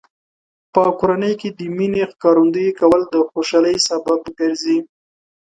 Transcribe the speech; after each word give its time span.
په 0.73 0.81
کورنۍ 0.99 1.33
کې 1.39 1.49
د 1.57 1.61
مینې 1.77 2.03
ښکارندوی 2.11 2.69
کول 2.79 3.01
د 3.13 3.15
خوشحالۍ 3.31 3.75
سبب 3.87 4.21
ګرځي. 4.39 4.77